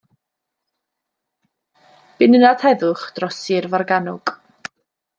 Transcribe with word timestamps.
Bu'n 2.17 2.39
ynad 2.39 2.65
heddwch 2.71 3.07
dros 3.21 3.41
Sir 3.45 3.71
Forgannwg. 3.75 4.39